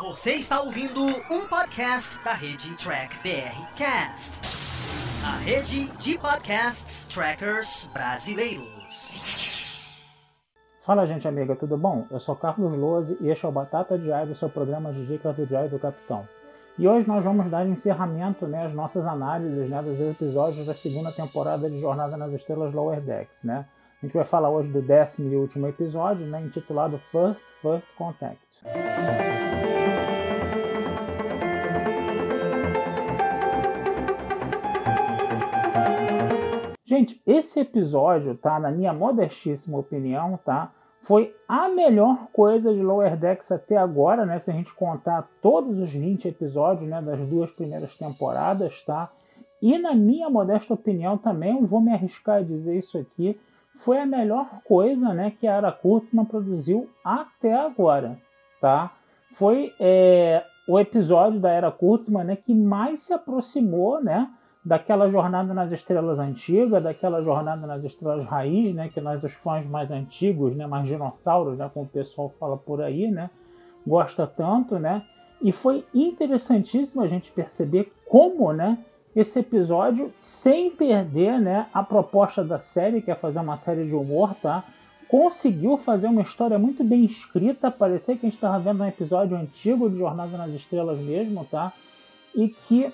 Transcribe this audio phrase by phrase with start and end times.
[0.00, 4.32] Você está ouvindo um podcast da rede Track BR Cast,
[5.22, 9.20] a rede de podcasts trackers brasileiros.
[10.80, 12.06] Fala gente amiga, tudo bom?
[12.10, 15.44] Eu sou Carlos Lose e este é o Batata Diário, seu programa de dicas do
[15.44, 16.26] Diário do Capitão.
[16.78, 21.12] E hoje nós vamos dar encerramento né, às nossas análises né, dos episódios da segunda
[21.12, 23.44] temporada de Jornada nas Estrelas Lower Decks.
[23.44, 23.66] Né?
[24.02, 28.40] A gente vai falar hoje do décimo e último episódio, né, intitulado First First Contact.
[37.00, 43.16] Gente, esse episódio, tá, na minha modestíssima opinião, tá, foi a melhor coisa de Lower
[43.16, 44.38] Decks até agora, né?
[44.38, 49.10] Se a gente contar todos os 20 episódios, né, das duas primeiras temporadas, tá?
[49.62, 53.40] E na minha modesta opinião também, vou me arriscar a dizer isso aqui,
[53.76, 58.18] foi a melhor coisa, né, que a Ara Kurtzman produziu até agora,
[58.60, 58.92] tá?
[59.32, 64.28] Foi é, o episódio da Era Kurtzman, né, que mais se aproximou, né,
[64.64, 69.66] daquela jornada nas estrelas antiga, daquela jornada nas estrelas raiz, né, que nós os fãs
[69.66, 73.30] mais antigos, né, mais dinossauros, né, como o pessoal fala por aí, né,
[73.86, 75.02] gosta tanto, né?
[75.40, 78.78] E foi interessantíssimo a gente perceber como, né,
[79.16, 83.94] esse episódio, sem perder, né, a proposta da série, que é fazer uma série de
[83.94, 84.62] humor, tá?
[85.08, 89.36] Conseguiu fazer uma história muito bem escrita, parecia que a gente estava vendo um episódio
[89.36, 91.72] antigo de Jornada nas Estrelas mesmo, tá?
[92.32, 92.92] E que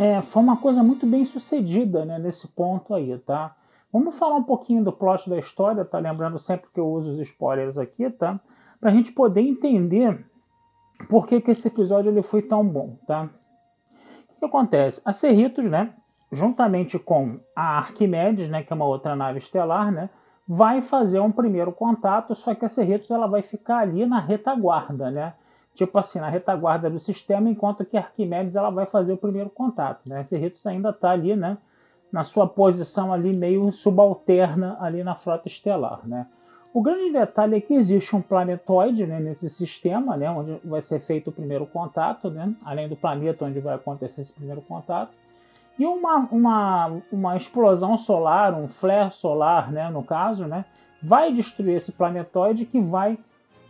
[0.00, 3.54] é, foi uma coisa muito bem sucedida né, nesse ponto aí, tá?
[3.92, 5.98] Vamos falar um pouquinho do plot da história, tá?
[5.98, 8.40] Lembrando sempre que eu uso os spoilers aqui, tá?
[8.80, 10.24] Para a gente poder entender
[11.06, 13.28] por que, que esse episódio ele foi tão bom, tá?
[14.30, 15.02] O que acontece?
[15.04, 15.92] A Cerritos, né,
[16.32, 20.08] juntamente com a Arquimedes, né, que é uma outra nave estelar, né,
[20.48, 25.10] vai fazer um primeiro contato, só que a Cerritos ela vai ficar ali na retaguarda,
[25.10, 25.34] né?
[25.84, 30.02] Tipo assim, na retaguarda do sistema, enquanto que Arquimedes ela vai fazer o primeiro contato.
[30.06, 30.22] Né?
[30.24, 31.56] Cerritos ainda está ali, né,
[32.12, 36.00] na sua posição ali meio subalterna ali na frota estelar.
[36.04, 36.26] Né?
[36.74, 41.00] O grande detalhe é que existe um planetoide né, nesse sistema, né, onde vai ser
[41.00, 45.12] feito o primeiro contato, né, além do planeta onde vai acontecer esse primeiro contato.
[45.78, 50.66] E uma, uma, uma explosão solar, um flare solar, né, no caso, né,
[51.02, 53.18] vai destruir esse planetoide que vai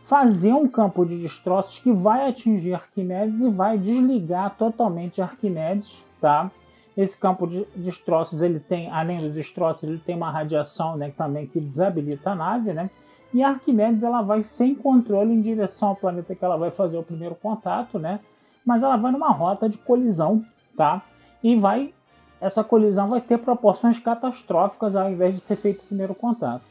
[0.03, 6.51] fazer um campo de destroços que vai atingir Arquimedes e vai desligar totalmente Arquimedes, tá?
[6.97, 11.47] Esse campo de destroços, ele tem, além dos destroços, ele tem uma radiação, né, também
[11.47, 12.91] que desabilita a nave, né?
[13.33, 17.03] E Arquimedes ela vai sem controle em direção ao planeta que ela vai fazer o
[17.03, 18.19] primeiro contato, né?
[18.65, 20.45] Mas ela vai numa rota de colisão,
[20.77, 21.03] tá?
[21.43, 21.95] E vai
[22.41, 26.65] essa colisão vai ter proporções catastróficas ao invés de ser feito o primeiro contato.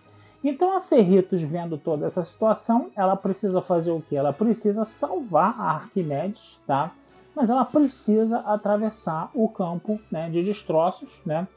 [0.44, 4.16] Então a Cerritos, vendo toda essa situação, ela precisa fazer o que?
[4.16, 6.91] Ela precisa salvar a Arquimedes, tá?
[7.35, 11.47] Mas ela precisa atravessar o campo né, de destroços, né?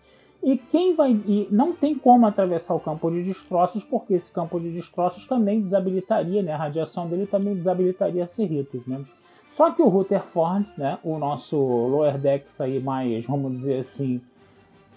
[0.42, 1.12] E quem vai.
[1.12, 5.60] E não tem como atravessar o campo de destroços, porque esse campo de destroços também
[5.60, 6.52] desabilitaria, né?
[6.52, 9.04] A radiação dele também desabilitaria Cerritos, né?
[9.52, 14.20] Só que o Rutherford, né, o nosso Lower Decks aí mais, vamos dizer assim,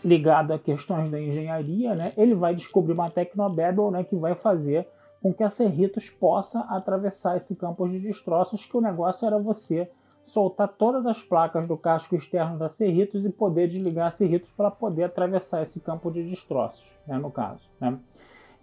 [0.05, 4.87] ligado a questões da engenharia, né, ele vai descobrir uma Tecnobabble né, que vai fazer
[5.21, 9.89] com que a Cerritos possa atravessar esse campo de destroços, que o negócio era você
[10.23, 14.69] soltar todas as placas do casco externo da Cerritos e poder desligar a Cerritos para
[14.69, 17.67] poder atravessar esse campo de destroços, né, no caso.
[17.81, 17.97] Né.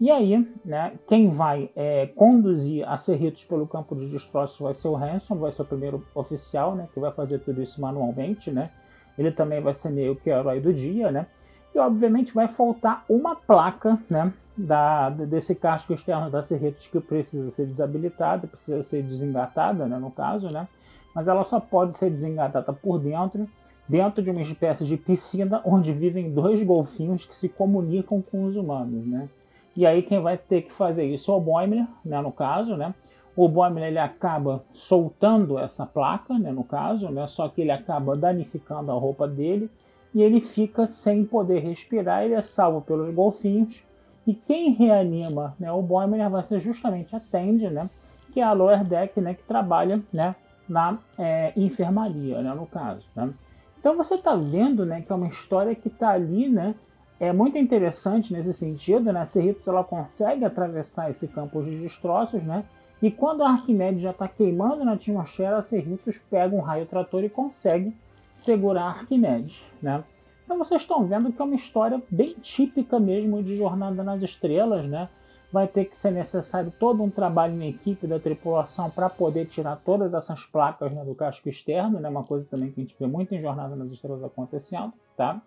[0.01, 4.87] E aí, né, quem vai é, conduzir a Cerritos pelo campo de destroços vai ser
[4.87, 8.71] o Hanson, vai ser o primeiro oficial, né, que vai fazer tudo isso manualmente, né,
[9.19, 11.27] ele também vai ser meio que herói do dia, né?
[11.75, 14.33] E obviamente vai faltar uma placa, né?
[14.55, 20.11] Da, desse casco externo da Cerritos que precisa ser desabilitada, precisa ser desengatada, né, no
[20.11, 20.69] caso, né?
[21.15, 23.49] Mas ela só pode ser desengatada por dentro,
[23.89, 28.55] dentro de uma espécie de piscina onde vivem dois golfinhos que se comunicam com os
[28.55, 29.27] humanos, né?
[29.75, 32.95] E aí quem vai ter que fazer isso é o Boimler, né, no caso, né?
[33.35, 38.15] O Boimler ele acaba soltando essa placa, né, no caso, né, só que ele acaba
[38.15, 39.71] danificando a roupa dele
[40.15, 42.25] e ele fica sem poder respirar.
[42.25, 43.83] Ele é salvo pelos golfinhos
[44.27, 47.89] e quem reanima né, o Boimler vai ser justamente a Tandy, né,
[48.33, 50.35] que é a Lower Deck, né, que trabalha né,
[50.69, 53.07] na é, enfermaria, né, no caso.
[53.17, 53.33] Né.
[53.81, 56.75] Então você está vendo né, que é uma história que está ali, né,
[57.23, 59.21] é muito interessante nesse sentido, né?
[59.21, 62.65] A Cerritos ela consegue atravessar esse campo de destroços, né?
[63.03, 67.29] E quando a Arquimedes já está queimando na atmosfera, Cerritos pega um raio trator e
[67.29, 67.93] consegue
[68.37, 69.65] segurar a Arquimedes.
[69.83, 70.05] Né?
[70.45, 74.87] Então vocês estão vendo que é uma história bem típica mesmo de Jornada nas Estrelas,
[74.87, 75.09] né?
[75.53, 79.77] vai ter que ser necessário todo um trabalho em equipe da tripulação para poder tirar
[79.85, 83.07] todas essas placas né, do casco externo, né, uma coisa também que a gente vê
[83.07, 85.43] muito em Jornada nas Estrelas acontecendo, tá?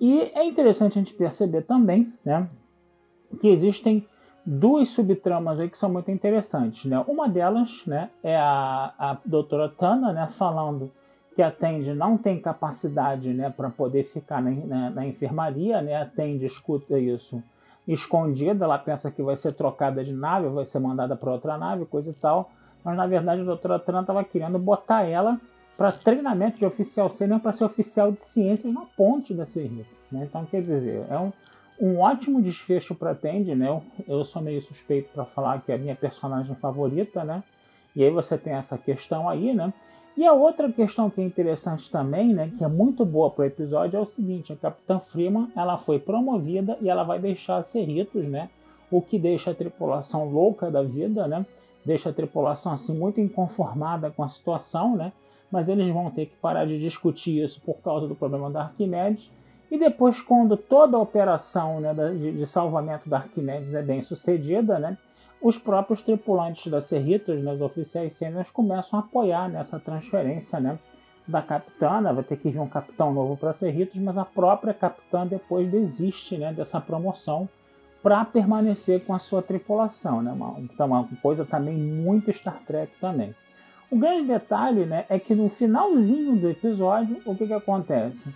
[0.00, 2.48] E é interessante a gente perceber também, né,
[3.40, 4.06] que existem
[4.50, 7.04] duas subtramas aí que são muito interessantes, né?
[7.06, 10.90] Uma delas, né, é a, a doutora Tana, né, falando
[11.36, 16.46] que atende não tem capacidade, né, para poder ficar na, na, na enfermaria, né, atende,
[16.46, 17.42] escuta isso
[17.86, 21.86] escondida, ela pensa que vai ser trocada de nave, vai ser mandada para outra nave,
[21.86, 22.50] coisa e tal.
[22.84, 25.40] Mas na verdade a doutora Tran estava querendo botar ela
[25.76, 29.88] para treinamento de oficial sênior para ser oficial de ciências na ponte da Serrita.
[30.12, 30.26] Né?
[30.28, 31.32] Então, quer dizer, é um,
[31.80, 33.80] um ótimo desfecho para Tende, né?
[34.06, 37.42] Eu, sou meio suspeito para falar que é a minha personagem favorita, né?
[37.94, 39.72] E aí você tem essa questão aí, né?
[40.16, 43.46] E a outra questão que é interessante também, né, que é muito boa para o
[43.46, 48.24] episódio, é o seguinte: a Capitã Freeman ela foi promovida e ela vai deixar Cerritos,
[48.24, 48.50] né?
[48.90, 51.46] O que deixa a tripulação louca da vida, né?
[51.84, 55.12] Deixa a tripulação assim muito inconformada com a situação, né?
[55.52, 59.30] Mas eles vão ter que parar de discutir isso por causa do problema da Arquimedes.
[59.70, 64.78] E depois, quando toda a operação né, de, de salvamento da Arquimedes é bem sucedida,
[64.78, 64.96] né?
[65.40, 70.78] os próprios tripulantes da Cerritos, né, os oficiais sêniores, começam a apoiar nessa transferência né,
[71.26, 72.02] da capitã.
[72.02, 76.36] Vai ter que vir um capitão novo para Cerritos, mas a própria capitã depois desiste
[76.36, 77.48] né, dessa promoção
[78.02, 80.22] para permanecer com a sua tripulação.
[80.22, 80.32] Né?
[80.32, 83.34] Uma, então, uma coisa também muito Star Trek também.
[83.90, 88.28] O grande detalhe né, é que no finalzinho do episódio, o que, que acontece?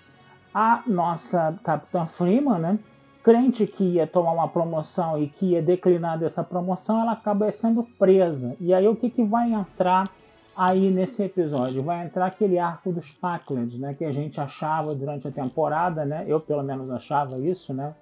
[0.54, 2.78] A nossa capitã Freeman, né,
[3.22, 7.84] crente que ia tomar uma promoção e que ia declinar dessa promoção, ela acaba sendo
[7.98, 8.56] presa.
[8.60, 10.08] E aí o que, que vai entrar
[10.56, 11.82] aí nesse episódio?
[11.82, 13.94] Vai entrar aquele arco dos Packlands, né?
[13.94, 16.24] Que a gente achava durante a temporada, né?
[16.26, 17.94] Eu pelo menos achava isso, né?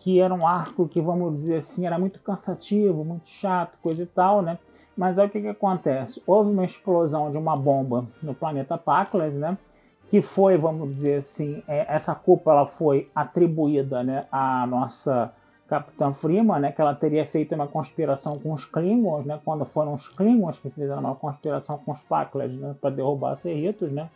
[0.00, 4.06] Que era um arco que, vamos dizer assim, era muito cansativo, muito chato, coisa e
[4.06, 4.58] tal, né?
[4.96, 6.22] Mas aí o que, que acontece?
[6.26, 9.58] Houve uma explosão de uma bomba no planeta Packlands, né?
[10.10, 15.32] Que foi, vamos dizer assim, é, essa culpa ela foi atribuída né, à nossa
[15.66, 19.94] Capitã Freeman, né, que ela teria feito uma conspiração com os Klingons, né, quando foram
[19.94, 24.08] os Klingons que fizeram uma conspiração com os Pakleds né, para derrubar Cerritos, né.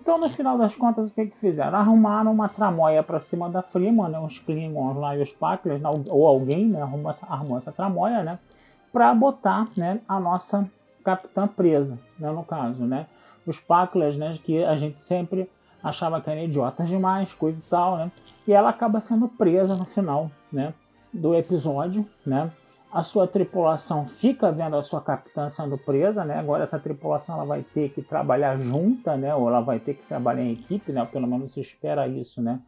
[0.00, 1.78] Então, no final das contas, o que, que fizeram?
[1.78, 5.90] Arrumaram uma tramóia para cima da Freeman, né, os Klingons lá e os Pakleds, né,
[6.10, 8.38] ou alguém né, arrumou, essa, arrumou essa tramóia, né,
[8.92, 10.68] para botar né, a nossa
[11.02, 13.06] capitã presa, né, no caso, né
[13.46, 15.48] os Paclas, né, que a gente sempre
[15.82, 18.12] achava que eram idiotas demais, coisa e tal, né?
[18.46, 20.72] E ela acaba sendo presa no final, né,
[21.12, 22.50] do episódio, né?
[22.92, 26.38] A sua tripulação fica vendo a sua capitã sendo presa, né?
[26.38, 29.34] Agora essa tripulação ela vai ter que trabalhar junta, né?
[29.34, 31.02] Ou ela vai ter que trabalhar em equipe, né?
[31.10, 32.60] Pelo menos se espera isso, né?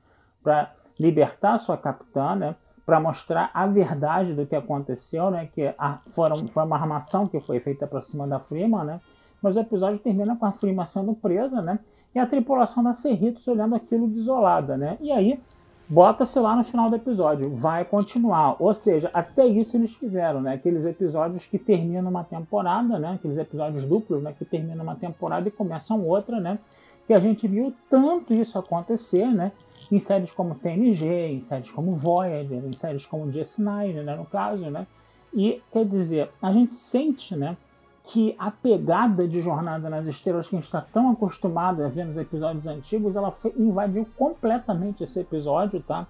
[0.43, 2.57] Para libertar a sua capitã, né?
[2.87, 5.51] Para mostrar a verdade do que aconteceu, né?
[5.55, 9.01] Que a, foram, foi uma armação que foi feita para cima da Freeman, né?
[9.45, 11.79] Mas o episódio termina com a Freeman sendo presa, né?
[12.15, 14.97] E a tripulação da Cerritos olhando aquilo desolada, né?
[15.03, 15.39] E aí,
[15.87, 18.57] bota-se lá no final do episódio, vai continuar.
[18.59, 20.55] Ou seja, até isso eles fizeram, né?
[20.55, 23.17] Aqueles episódios que terminam uma temporada, né?
[23.17, 24.33] Aqueles episódios duplos, né?
[24.33, 26.59] Que terminam uma temporada e começam outra, né?
[27.07, 29.53] Que a gente viu tanto isso acontecer, né?
[29.93, 34.17] Em séries como TNG, em séries como Voyager, em séries como DS9, né?
[34.17, 34.87] No caso, né?
[35.35, 37.59] E quer dizer, a gente sente, né?
[38.07, 42.05] Que a pegada de Jornada nas Estrelas que a gente está tão acostumado a ver
[42.05, 46.07] nos episódios antigos, ela foi, invadiu completamente esse episódio, tá?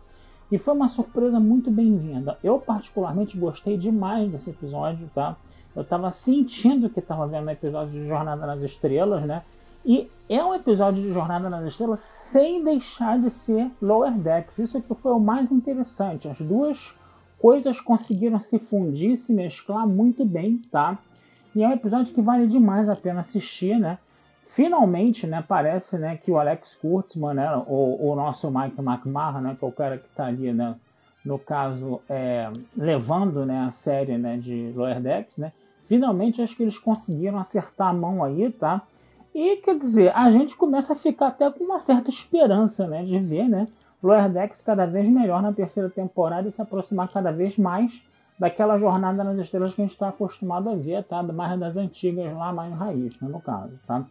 [0.51, 2.37] E foi uma surpresa muito bem-vinda.
[2.43, 5.37] Eu particularmente gostei demais desse episódio, tá?
[5.75, 9.43] Eu estava sentindo que estava vendo episódio de Jornada nas Estrelas, né?
[9.85, 14.59] E é um episódio de Jornada nas Estrelas sem deixar de ser Lower Decks.
[14.59, 16.29] Isso que foi o mais interessante.
[16.29, 16.95] As duas
[17.39, 20.99] coisas conseguiram se fundir, se mesclar muito bem, tá?
[21.55, 23.99] E é um episódio que vale demais a pena assistir, né?
[24.45, 29.57] Finalmente, né, parece né, que o Alex Kurtzman, né, o, o nosso Mike McMahon, né,
[29.59, 30.75] que é o cara que está ali, né,
[31.25, 35.51] no caso, é, levando né, a série né, de Lower Decks, né,
[35.87, 38.83] finalmente acho que eles conseguiram acertar a mão aí, tá?
[39.35, 43.19] E quer dizer, a gente começa a ficar até com uma certa esperança né, de
[43.19, 43.65] ver né,
[44.03, 48.03] Lower Decks cada vez melhor na terceira temporada e se aproximar cada vez mais
[48.39, 51.23] daquela jornada nas estrelas que a gente está acostumado a ver, tá?
[51.23, 54.05] Mais das antigas lá, mais raiz, né, no caso, tá?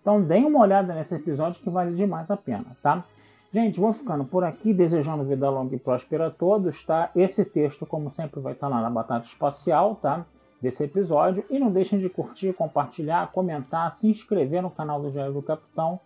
[0.00, 3.04] Então deem uma olhada nesse episódio que vale demais a pena, tá?
[3.52, 7.10] Gente, vou ficando por aqui, desejando vida longa e próspera a todos, tá?
[7.16, 10.24] Esse texto, como sempre, vai estar lá na Batata Espacial, tá?
[10.62, 11.44] Desse episódio.
[11.50, 15.98] E não deixem de curtir, compartilhar, comentar, se inscrever no canal do Diário do Capitão,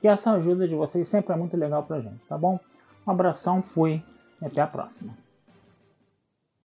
[0.00, 2.58] que essa ajuda de vocês sempre é muito legal pra gente, tá bom?
[3.06, 4.02] Um abração, fui
[4.42, 5.27] e até a próxima.